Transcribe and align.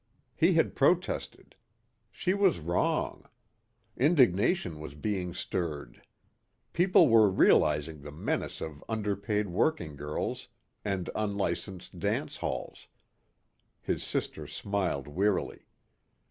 He 0.35 0.53
had 0.55 0.73
protested. 0.75 1.53
She 2.09 2.33
was 2.33 2.57
wrong. 2.57 3.29
Indignation 3.95 4.79
was 4.79 4.95
being 4.95 5.31
stirred. 5.31 6.01
People 6.73 7.07
were 7.07 7.29
realizing 7.29 8.01
the 8.01 8.11
menace 8.11 8.61
of 8.61 8.83
underpaid 8.89 9.49
working 9.49 9.95
girls 9.95 10.47
and 10.83 11.11
unlicensed 11.13 11.99
dance 11.99 12.37
halls. 12.37 12.87
His 13.79 14.03
sister 14.03 14.47
smiled 14.47 15.07
wearily. 15.07 15.67